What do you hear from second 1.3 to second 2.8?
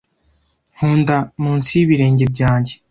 munsi y'ibirenge byanjye